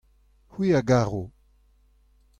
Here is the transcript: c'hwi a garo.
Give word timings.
c'hwi 0.51 0.67
a 0.79 0.81
garo. 0.89 1.23